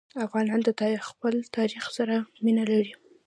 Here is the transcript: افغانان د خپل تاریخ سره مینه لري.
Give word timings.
افغانان 0.25 0.59
د 0.63 0.69
خپل 1.09 1.33
تاریخ 1.55 1.85
سره 1.97 2.15
مینه 2.43 2.63
لري. 2.71 2.93